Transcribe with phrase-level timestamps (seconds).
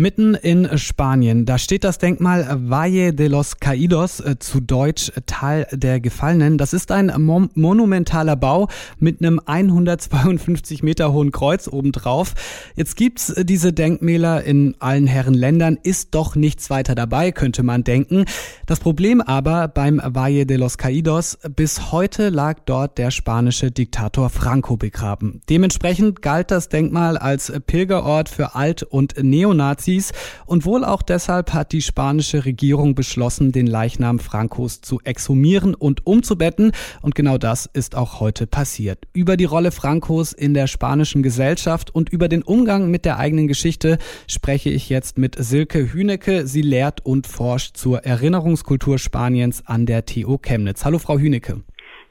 [0.00, 5.66] Mitten in Spanien, da steht das Denkmal Valle de los Caídos, äh, zu Deutsch Tal
[5.72, 6.56] der Gefallenen.
[6.56, 8.68] Das ist ein mon monumentaler Bau
[8.98, 12.32] mit einem 152 Meter hohen Kreuz obendrauf.
[12.76, 17.84] Jetzt gibt's diese Denkmäler in allen Herren Ländern, ist doch nichts weiter dabei, könnte man
[17.84, 18.24] denken.
[18.64, 24.30] Das Problem aber beim Valle de los Caídos, bis heute lag dort der spanische Diktator
[24.30, 25.42] Franco begraben.
[25.50, 30.12] Dementsprechend galt das Denkmal als Pilgerort für Alt- und Neonazis Nazis
[30.46, 36.06] und wohl auch deshalb hat die spanische Regierung beschlossen, den Leichnam Francos zu exhumieren und
[36.06, 36.72] umzubetten
[37.02, 39.06] und genau das ist auch heute passiert.
[39.12, 43.48] Über die Rolle Francos in der spanischen Gesellschaft und über den Umgang mit der eigenen
[43.48, 46.46] Geschichte spreche ich jetzt mit Silke Hünecke.
[46.46, 50.84] Sie lehrt und forscht zur Erinnerungskultur Spaniens an der TU Chemnitz.
[50.84, 51.62] Hallo Frau Hünecke.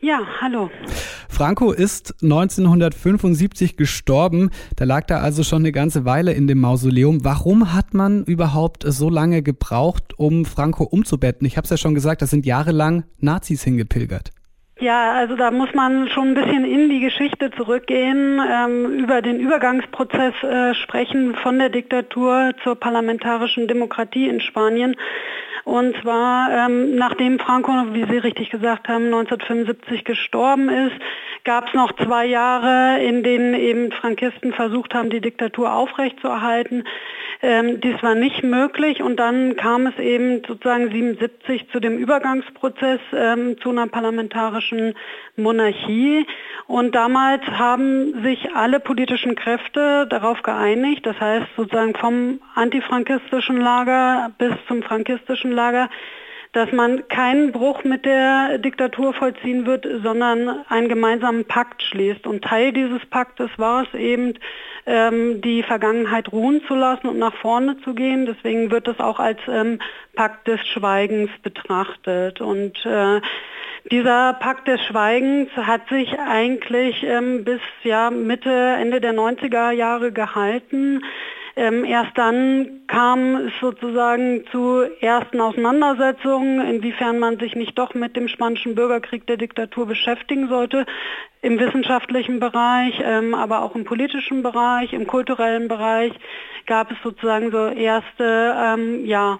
[0.01, 0.69] Ja, hallo.
[1.39, 4.49] Franco ist 1975 gestorben.
[4.75, 7.23] Da lag er also schon eine ganze Weile in dem Mausoleum.
[7.23, 11.47] Warum hat man überhaupt so lange gebraucht, um Franco umzubetten?
[11.47, 14.31] Ich habe es ja schon gesagt, da sind jahrelang Nazis hingepilgert.
[14.81, 19.39] Ja, also da muss man schon ein bisschen in die Geschichte zurückgehen, ähm, über den
[19.39, 24.97] Übergangsprozess äh, sprechen von der Diktatur zur parlamentarischen Demokratie in Spanien.
[25.69, 30.95] Und zwar, ähm, nachdem Franco, wie Sie richtig gesagt haben, 1975 gestorben ist,
[31.43, 36.85] gab es noch zwei Jahre, in denen eben Frankisten versucht haben, die Diktatur aufrechtzuerhalten.
[37.41, 42.99] Ähm, dies war nicht möglich und dann kam es eben sozusagen 77 zu dem Übergangsprozess
[43.13, 44.93] ähm, zu einer parlamentarischen
[45.37, 46.25] Monarchie.
[46.67, 54.31] Und damals haben sich alle politischen Kräfte darauf geeinigt, das heißt sozusagen vom antifrankistischen Lager
[54.37, 55.89] bis zum frankistischen Lager,
[56.51, 62.25] dass man keinen Bruch mit der Diktatur vollziehen wird, sondern einen gemeinsamen Pakt schließt.
[62.25, 64.33] Und Teil dieses Paktes war es eben,
[64.89, 68.25] ähm, die Vergangenheit ruhen zu lassen und nach vorne zu gehen.
[68.25, 69.79] Deswegen wird es auch als ähm,
[70.15, 72.41] Pakt des Schweigens betrachtet.
[72.41, 73.21] Und äh,
[73.91, 80.11] dieser Pakt des Schweigens hat sich eigentlich ähm, bis ja, Mitte, Ende der 90er Jahre
[80.11, 81.03] gehalten.
[81.59, 88.15] Ähm, erst dann kam es sozusagen zu ersten Auseinandersetzungen, inwiefern man sich nicht doch mit
[88.15, 90.85] dem spanischen Bürgerkrieg der Diktatur beschäftigen sollte,
[91.41, 96.13] im wissenschaftlichen Bereich, ähm, aber auch im politischen Bereich, im kulturellen Bereich
[96.65, 99.39] gab es sozusagen so erste ähm, ja,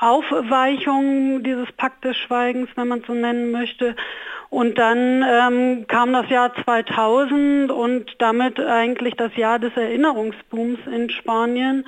[0.00, 3.94] Aufweichungen dieses Pakt des Schweigens, wenn man so nennen möchte.
[4.50, 11.08] Und dann ähm, kam das Jahr 2000 und damit eigentlich das Jahr des Erinnerungsbooms in
[11.08, 11.86] Spanien.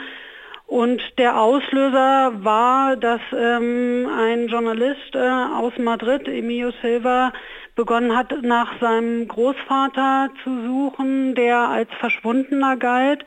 [0.67, 7.33] Und der Auslöser war, dass ähm, ein Journalist äh, aus Madrid, Emilio Silva,
[7.75, 13.25] begonnen hat, nach seinem Großvater zu suchen, der als Verschwundener galt.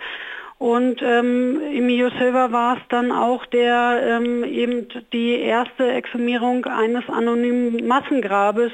[0.65, 7.07] Und ähm, Emilio Silva war es dann auch, der ähm, eben die erste Exhumierung eines
[7.07, 8.71] anonymen Massengrabes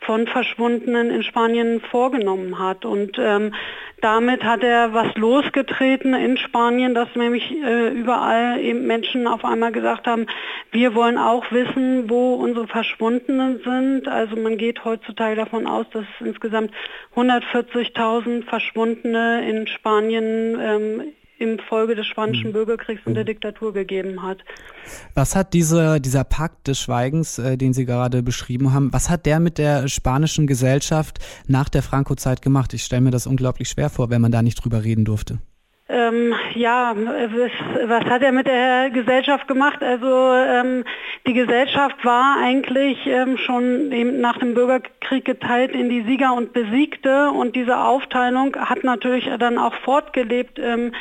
[0.00, 2.84] von Verschwundenen in Spanien vorgenommen hat.
[2.84, 3.54] Und ähm,
[4.00, 9.70] damit hat er was losgetreten in Spanien, dass nämlich äh, überall eben Menschen auf einmal
[9.70, 10.26] gesagt haben,
[10.72, 14.08] wir wollen auch wissen, wo unsere Verschwundenen sind.
[14.08, 16.72] Also man geht heutzutage davon aus, dass es insgesamt
[17.14, 21.02] 140.000 Verschwundene in Spanien ähm,
[21.38, 22.52] im Folge des spanischen mhm.
[22.52, 23.28] Bürgerkriegs und der mhm.
[23.28, 24.38] Diktatur gegeben hat.
[25.14, 29.26] Was hat diese, dieser Pakt des Schweigens, äh, den Sie gerade beschrieben haben, was hat
[29.26, 32.74] der mit der spanischen Gesellschaft nach der Franco-Zeit gemacht?
[32.74, 35.38] Ich stelle mir das unglaublich schwer vor, wenn man da nicht drüber reden durfte.
[35.90, 39.82] Ähm, ja, was, hat er mit der Gesellschaft gemacht?
[39.82, 40.84] Also ähm,
[41.26, 46.52] die Gesellschaft war eigentlich ähm, schon eben nach dem Bürgerkrieg geteilt in die Sieger und
[46.52, 50.92] Besiegte und diese Aufteilung hat natürlich dann auch fortgelebt ähm,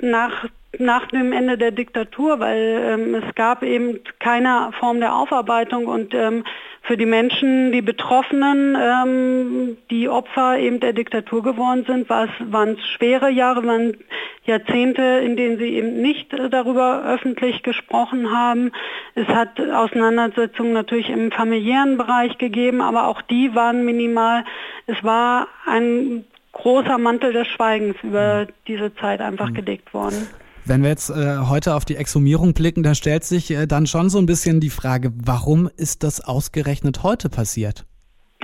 [0.00, 0.46] nach,
[0.78, 6.14] nach dem Ende der Diktatur, weil ähm, es gab eben keine Form der Aufarbeitung und
[6.14, 6.44] ähm,
[6.86, 12.86] für die Menschen, die Betroffenen, ähm, die Opfer eben der Diktatur geworden sind, waren es
[12.86, 13.96] schwere Jahre, waren
[14.44, 18.70] Jahrzehnte, in denen sie eben nicht darüber öffentlich gesprochen haben.
[19.16, 24.44] Es hat Auseinandersetzungen natürlich im familiären Bereich gegeben, aber auch die waren minimal.
[24.86, 26.24] Es war ein
[26.56, 29.54] großer Mantel des Schweigens über diese Zeit einfach mhm.
[29.54, 30.26] gelegt worden.
[30.64, 34.08] Wenn wir jetzt äh, heute auf die Exhumierung blicken, da stellt sich äh, dann schon
[34.10, 37.84] so ein bisschen die Frage, warum ist das ausgerechnet heute passiert?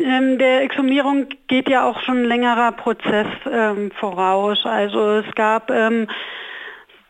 [0.00, 4.64] Ähm, der Exhumierung geht ja auch schon ein längerer Prozess ähm, voraus.
[4.64, 6.06] Also es gab ähm,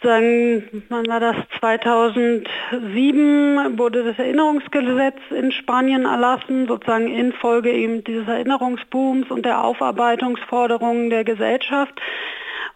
[0.02, 8.28] sagen, wann war das 2007 wurde das Erinnerungsgesetz in Spanien erlassen, sozusagen infolge eben dieses
[8.28, 12.00] Erinnerungsbooms und der Aufarbeitungsforderungen der Gesellschaft.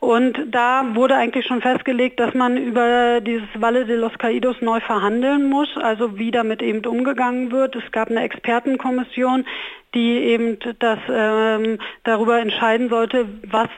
[0.00, 4.80] Und da wurde eigentlich schon festgelegt, dass man über dieses Valle de los Caídos neu
[4.80, 7.76] verhandeln muss, also wie damit eben umgegangen wird.
[7.76, 9.44] Es gab eine Expertenkommission,
[9.94, 13.68] die eben das ähm, darüber entscheiden sollte, was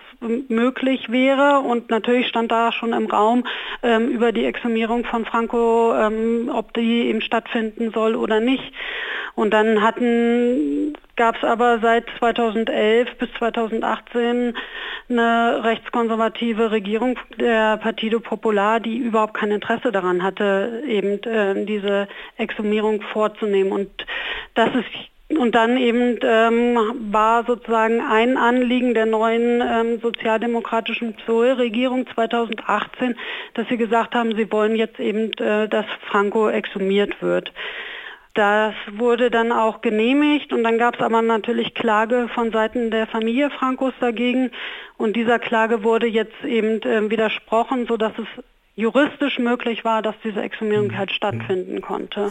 [0.48, 1.60] möglich wäre.
[1.60, 3.44] Und natürlich stand da schon im Raum
[3.82, 8.72] ähm, über die Exhumierung von Franco, ähm, ob die eben stattfinden soll oder nicht.
[9.34, 10.87] Und dann hatten
[11.18, 14.54] gab es aber seit 2011 bis 2018
[15.10, 22.08] eine rechtskonservative Regierung der Partido Popular, die überhaupt kein Interesse daran hatte, eben äh, diese
[22.36, 23.72] Exhumierung vorzunehmen.
[23.72, 23.90] Und
[24.54, 24.86] das ist
[25.36, 26.78] und dann eben ähm,
[27.12, 33.14] war sozusagen ein Anliegen der neuen ähm, sozialdemokratischen PSOE-Regierung 2018,
[33.52, 37.52] dass sie gesagt haben, sie wollen jetzt eben, äh, dass Franco exhumiert wird.
[38.38, 43.08] Das wurde dann auch genehmigt und dann gab es aber natürlich Klage von Seiten der
[43.08, 44.52] Familie Francos dagegen
[44.96, 48.44] und dieser Klage wurde jetzt eben äh, widersprochen, sodass es
[48.76, 52.30] juristisch möglich war, dass diese Exhumierung halt stattfinden konnte.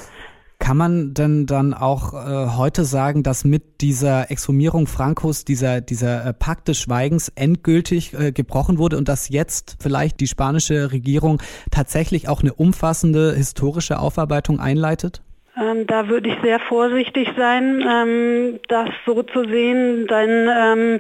[0.60, 6.26] Kann man denn dann auch äh, heute sagen, dass mit dieser Exhumierung Frankos dieser, dieser
[6.26, 11.42] äh, Pakt des Schweigens endgültig äh, gebrochen wurde und dass jetzt vielleicht die spanische Regierung
[11.70, 15.22] tatsächlich auch eine umfassende historische Aufarbeitung einleitet?
[15.60, 21.00] Ähm, da würde ich sehr vorsichtig sein, ähm, das so zu sehen, denn ähm,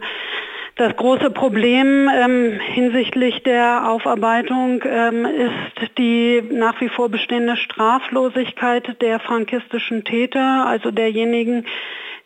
[0.77, 9.01] das große Problem ähm, hinsichtlich der Aufarbeitung ähm, ist die nach wie vor bestehende Straflosigkeit
[9.01, 11.65] der frankistischen Täter, also derjenigen,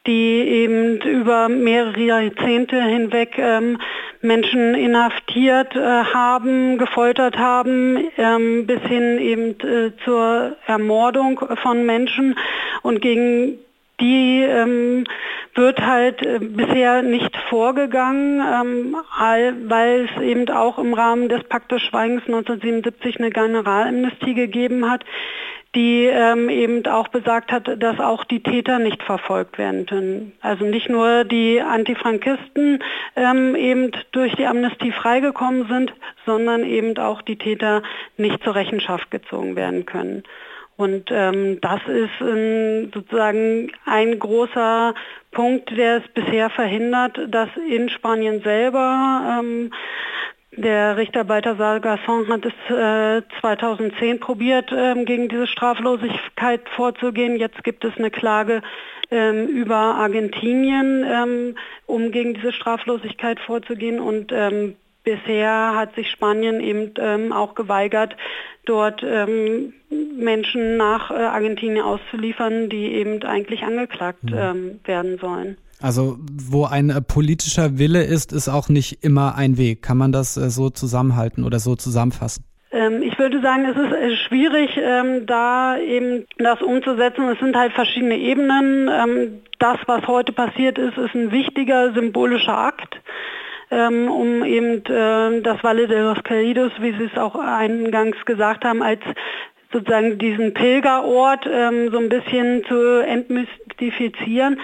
[0.05, 3.77] die eben über mehrere Jahrzehnte hinweg ähm,
[4.21, 12.35] Menschen inhaftiert äh, haben, gefoltert haben, ähm, bis hin eben äh, zur Ermordung von Menschen.
[12.81, 13.57] Und gegen
[13.99, 15.05] die ähm,
[15.55, 18.95] wird halt äh, bisher nicht vorgegangen, ähm,
[19.67, 25.03] weil es eben auch im Rahmen des Paktes Schweigens 1977 eine Generalamnestie gegeben hat,
[25.75, 30.33] die ähm, eben auch besagt hat, dass auch die Täter nicht verfolgt werden können.
[30.41, 32.83] Also nicht nur die Antifrankisten
[33.15, 35.93] ähm, eben durch die Amnestie freigekommen sind,
[36.25, 37.83] sondern eben auch die Täter
[38.17, 40.23] nicht zur Rechenschaft gezogen werden können.
[40.75, 44.95] Und ähm, das ist ähm, sozusagen ein großer
[45.31, 49.71] Punkt, der es bisher verhindert, dass in Spanien selber ähm,
[50.57, 57.37] der Richter Balthasar Gasson hat es äh, 2010 probiert, ähm, gegen diese Straflosigkeit vorzugehen.
[57.37, 58.61] Jetzt gibt es eine Klage
[59.11, 61.55] ähm, über Argentinien, ähm,
[61.85, 64.01] um gegen diese Straflosigkeit vorzugehen.
[64.01, 64.75] Und ähm,
[65.05, 68.17] bisher hat sich Spanien eben ähm, auch geweigert,
[68.65, 74.81] dort ähm, Menschen nach äh, Argentinien auszuliefern, die eben eigentlich angeklagt mhm.
[74.83, 75.57] werden sollen.
[75.81, 79.81] Also wo ein äh, politischer Wille ist, ist auch nicht immer ein Weg.
[79.81, 82.45] Kann man das äh, so zusammenhalten oder so zusammenfassen?
[82.71, 87.27] Ähm, ich würde sagen, es ist äh, schwierig, ähm, da eben das umzusetzen.
[87.29, 88.89] Es sind halt verschiedene Ebenen.
[88.89, 92.99] Ähm, das, was heute passiert ist, ist ein wichtiger symbolischer Akt
[93.73, 98.99] um eben das Valle de los Caídos, wie Sie es auch eingangs gesagt haben, als
[99.71, 104.59] sozusagen diesen Pilgerort so ein bisschen zu entmystifizieren.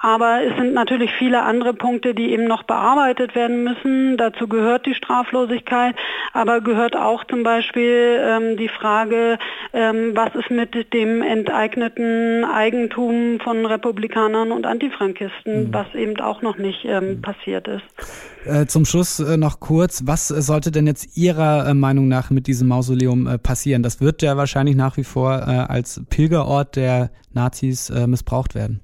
[0.00, 4.16] Aber es sind natürlich viele andere Punkte, die eben noch bearbeitet werden müssen.
[4.16, 5.96] Dazu gehört die Straflosigkeit,
[6.32, 9.38] aber gehört auch zum Beispiel ähm, die Frage,
[9.72, 15.74] ähm, was ist mit dem enteigneten Eigentum von Republikanern und Antifrankisten, mhm.
[15.74, 17.22] was eben auch noch nicht ähm, mhm.
[17.22, 17.82] passiert ist.
[18.44, 22.46] Äh, zum Schluss äh, noch kurz, was sollte denn jetzt Ihrer äh, Meinung nach mit
[22.46, 23.82] diesem Mausoleum äh, passieren?
[23.82, 28.80] Das wird ja wahrscheinlich nach wie vor äh, als Pilgerort der Nazis missbraucht werden.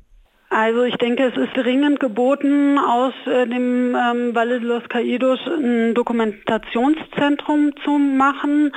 [0.55, 5.41] Also ich denke, es ist dringend geboten, aus äh, dem ähm, Valle de los Caídos
[5.49, 8.71] ein Dokumentationszentrum zu machen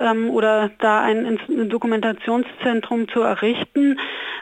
[0.00, 3.98] ähm, oder da ein, ein Dokumentationszentrum zu errichten,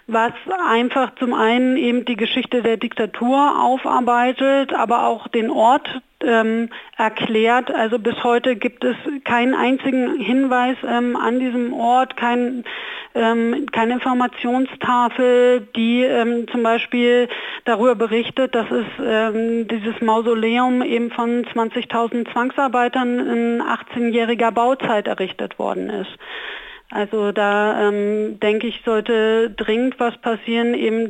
[0.08, 0.32] was
[0.66, 5.88] einfach zum einen eben die Geschichte der Diktatur aufarbeitet, aber auch den Ort
[6.24, 7.72] ähm, erklärt.
[7.74, 12.64] Also bis heute gibt es keinen einzigen Hinweis ähm, an diesem Ort, kein,
[13.14, 17.28] ähm, keine Informationstafel, die ähm, zum Beispiel
[17.64, 25.58] darüber berichtet, dass es ähm, dieses Mausoleum eben von 20.000 Zwangsarbeitern in 18-jähriger Bauzeit errichtet
[25.58, 26.18] worden ist.
[26.94, 31.08] Also da ähm, denke ich, sollte dringend was passieren, eben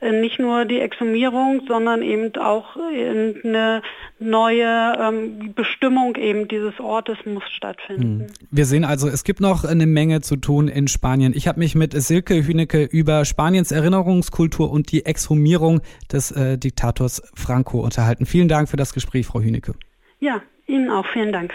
[0.00, 3.80] äh, nicht nur die Exhumierung, sondern eben auch äh, eine
[4.18, 8.20] neue ähm, Bestimmung eben dieses Ortes muss stattfinden.
[8.20, 8.26] Hm.
[8.50, 11.32] Wir sehen also, es gibt noch eine Menge zu tun in Spanien.
[11.34, 15.80] Ich habe mich mit Silke Hünecke über Spaniens Erinnerungskultur und die Exhumierung
[16.12, 18.26] des äh, Diktators Franco unterhalten.
[18.26, 19.72] Vielen Dank für das Gespräch, Frau Hünecke.
[20.20, 21.06] Ja, Ihnen auch.
[21.06, 21.54] Vielen Dank.